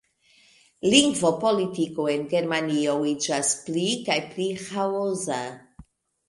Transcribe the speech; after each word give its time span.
Lingvopolitiko 0.93 2.05
en 2.13 2.23
Germanio 2.31 2.95
iĝas 3.11 3.53
pli 3.69 3.85
kaj 4.09 4.17
pli 4.33 4.49
ĥaosa. 4.65 5.39